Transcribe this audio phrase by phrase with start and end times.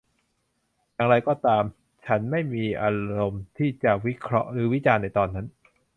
[0.93, 1.63] อย่างไรก็ตาม
[2.05, 5.45] ฉันไม่มีอารมณ์ที่จะวิเคราะห์หรือวิจารณ์ในตอนนั้น